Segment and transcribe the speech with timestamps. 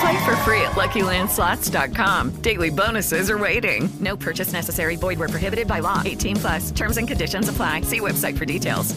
[0.00, 2.42] Play for free at LuckyLandSlots.com.
[2.42, 3.88] Daily bonuses are waiting.
[4.00, 4.96] No purchase necessary.
[4.96, 6.02] Void where prohibited by law.
[6.04, 6.70] 18 plus.
[6.72, 7.82] Terms and conditions apply.
[7.82, 8.94] See website for details.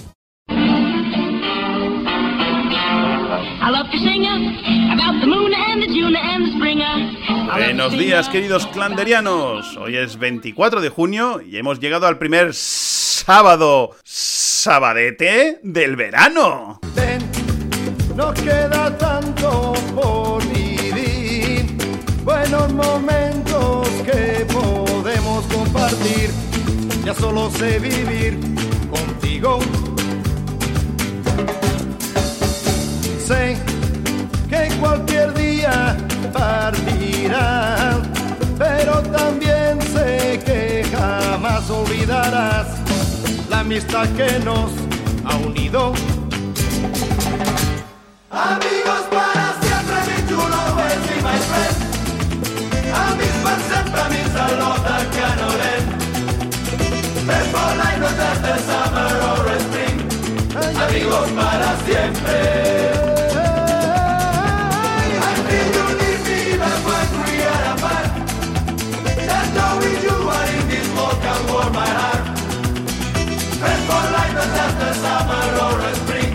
[3.62, 6.96] I love to sing about the moon and the June and the springer.
[7.54, 9.78] Buenos días, queridos clanderianos.
[9.78, 16.80] Hoy es 24 de junio y hemos llegado al primer sábado sabadete del verano.
[16.96, 17.22] Ven,
[18.16, 20.39] no queda tanto por
[22.68, 26.30] momentos que podemos compartir.
[27.06, 28.40] Ya solo sé vivir
[28.90, 29.60] contigo.
[33.26, 33.58] Sé
[34.50, 35.98] que cualquier día
[36.34, 37.98] partirás,
[38.58, 42.68] pero también sé que jamás olvidarás
[43.50, 44.72] la amistad que nos
[45.26, 45.94] ha unido.
[48.32, 48.89] Amigos
[75.94, 76.34] spring.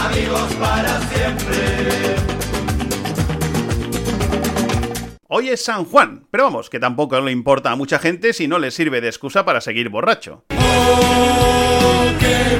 [0.00, 2.16] Amigos para siempre.
[5.28, 8.58] Hoy es San Juan, pero vamos, que tampoco le importa a mucha gente si no
[8.58, 10.44] le sirve de excusa para seguir borracho.
[10.50, 12.58] Oh, qué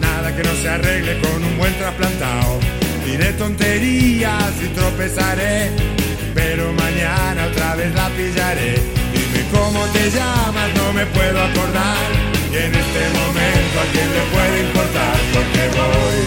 [0.00, 2.60] nada que no se arregle con un buen trasplantado.
[3.04, 5.70] Diré tonterías y tropezaré,
[6.34, 8.74] pero mañana otra vez la pillaré.
[9.12, 12.06] Dime cómo te llamas, no me puedo acordar.
[12.52, 16.20] Y en este momento a quién le puede importar, porque voy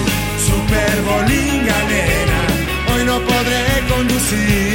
[0.47, 2.41] super bolinga nena,
[2.93, 4.68] hoy no podré conducir.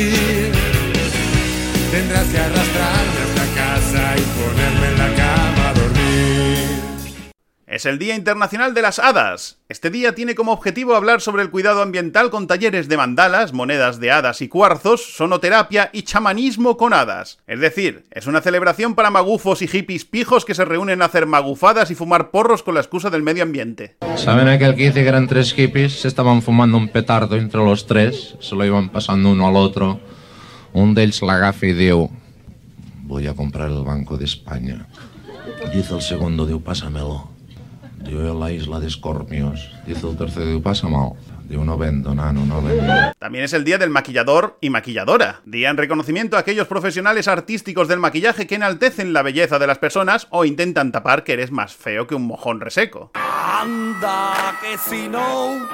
[7.74, 9.58] Es el Día Internacional de las Hadas.
[9.68, 13.98] Este día tiene como objetivo hablar sobre el cuidado ambiental con talleres de mandalas, monedas
[13.98, 17.40] de hadas y cuarzos, sonoterapia y chamanismo con hadas.
[17.48, 21.26] Es decir, es una celebración para magufos y hippies pijos que se reúnen a hacer
[21.26, 23.96] magufadas y fumar porros con la excusa del medio ambiente.
[24.14, 26.00] ¿Saben aquel que dice que eran tres hippies?
[26.00, 29.98] Se estaban fumando un petardo entre los tres, se lo iban pasando uno al otro.
[30.74, 32.06] Un d'ells l'agafa i diu
[33.02, 34.86] voy a comprar el Banco de España.
[35.74, 37.33] Dice el segundo, diu, pásamelo.
[38.04, 39.70] Diu, la isla de Escorpios.
[39.86, 41.16] Dice el tercero, diu, pásamelo.
[41.48, 42.92] Diu, no vendo, nano, no vendo.
[43.18, 45.40] También es el día del maquillador y maquilladora.
[45.44, 49.78] Día en reconocimiento a aquellos profesionales artísticos del maquillaje que enaltecen la belleza de las
[49.78, 53.10] personas o intentan tapar que eres más feo que un mojón reseco.
[53.14, 55.66] Anda, que si no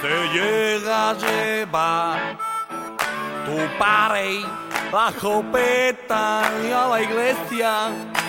[0.00, 2.38] se llega a llevar
[3.44, 4.40] tu pare
[4.92, 8.27] la jopeta y a la iglesia.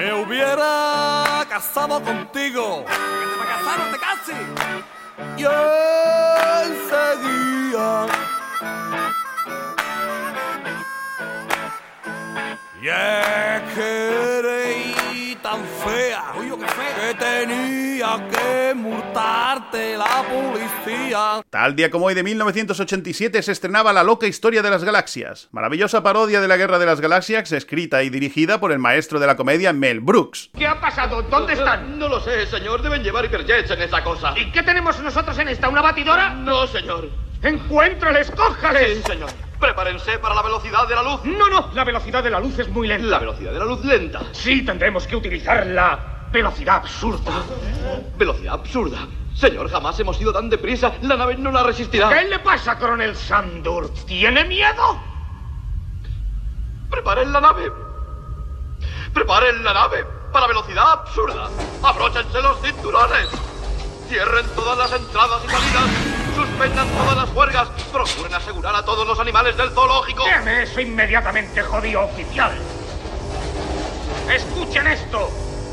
[0.00, 2.86] Me hubiera casado contigo.
[2.86, 4.34] Que te va a casar, no te cases.
[5.36, 5.44] Y
[15.84, 21.42] fea, Uy, qué fea, que tenía que multarte la policía.
[21.50, 26.02] Tal día como hoy de 1987 se estrenaba La loca historia de las galaxias, maravillosa
[26.02, 29.36] parodia de la Guerra de las Galaxias escrita y dirigida por el maestro de la
[29.36, 30.50] comedia Mel Brooks.
[30.56, 31.22] ¿Qué ha pasado?
[31.22, 31.98] ¿Dónde están?
[31.98, 32.82] No lo sé, señor.
[32.82, 34.34] Deben llevar hiperjets en esa cosa.
[34.36, 35.68] ¿Y qué tenemos nosotros en esta?
[35.68, 36.34] ¿Una batidora?
[36.34, 37.08] No, señor.
[37.42, 38.30] ¡Encuéntrales!
[38.30, 38.98] ¡Cójales!
[38.98, 39.30] Sí, señor.
[39.60, 41.20] Prepárense para la velocidad de la luz.
[41.24, 43.06] No, no, la velocidad de la luz es muy lenta.
[43.06, 44.22] La velocidad de la luz lenta.
[44.32, 47.32] Sí, tendremos que utilizar la velocidad absurda.
[48.16, 49.06] ¿Velocidad absurda.
[49.34, 50.92] Señor, jamás hemos ido tan deprisa.
[51.02, 52.08] La nave no la resistirá.
[52.08, 53.92] ¿Qué le pasa, coronel Sandur?
[54.06, 54.98] ¿Tiene miedo?
[56.90, 57.70] Preparen la nave.
[59.12, 61.48] Preparen la nave para velocidad absurda.
[61.82, 63.28] Abróchense los cinturones.
[64.08, 66.19] Cierren todas las entradas y salidas.
[66.40, 67.68] Suspendan todas las huelgas.
[67.92, 70.24] Procuren asegurar a todos los animales del zoológico.
[70.24, 72.52] Deme eso inmediatamente, jodido oficial.
[74.32, 75.28] Escuchen esto.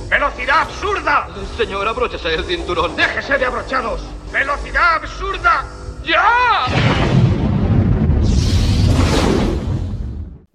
[0.09, 1.29] ¡Velocidad absurda!
[1.55, 2.97] Señor, abróchese el cinturón.
[2.97, 4.01] ¡Déjese de abrochados!
[4.33, 5.65] ¡Velocidad absurda!
[6.03, 6.65] ¡Ya!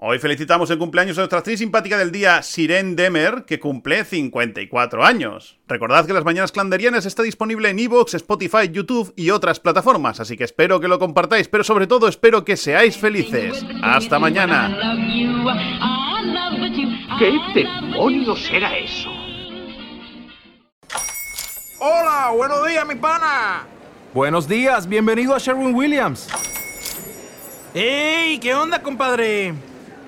[0.05, 5.05] Hoy felicitamos el cumpleaños a nuestra actriz simpática del día, Siren Demer, que cumple 54
[5.05, 5.61] años.
[5.69, 10.37] Recordad que Las Mañanas Clanderianas está disponible en iVoox, Spotify, YouTube y otras plataformas, así
[10.37, 13.65] que espero que lo compartáis, pero sobre todo espero que seáis felices.
[13.81, 14.77] ¡Hasta mañana!
[17.21, 19.09] ¿Qué demonios era eso?
[21.79, 23.69] Hola, buenos días, mi pana.
[24.13, 26.29] Buenos días, bienvenido a Sherwin Williams.
[27.73, 28.41] ¡Ey!
[28.41, 29.55] ¿Qué onda, compadre?